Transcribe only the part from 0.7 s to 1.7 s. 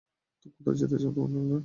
যেতে চাও, কনরেড?